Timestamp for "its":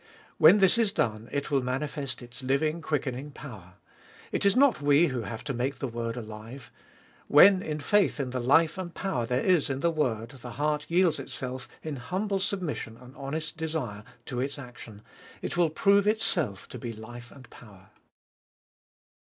2.23-2.41, 14.39-14.57